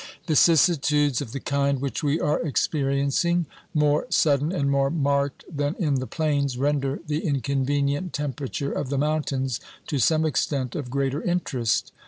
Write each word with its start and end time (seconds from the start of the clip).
Vicissitudes 0.25 1.21
of 1.21 1.31
the 1.31 1.39
kind 1.39 1.79
which 1.79 2.01
we 2.01 2.19
are 2.19 2.39
experiencing, 2.41 3.45
more 3.71 4.07
sudden 4.09 4.51
and 4.51 4.71
more 4.71 4.89
marked 4.89 5.43
than 5.47 5.75
in 5.77 5.99
the 5.99 6.07
plains, 6.07 6.57
render 6.57 6.99
the 7.05 7.19
inconvenient 7.19 8.11
temperature 8.11 8.71
of 8.71 8.89
the 8.89 8.97
mountains, 8.97 9.59
to 9.85 9.99
some 9.99 10.25
extent, 10.25 10.73
of 10.75 10.89
greater 10.89 11.21
interest. 11.21 11.91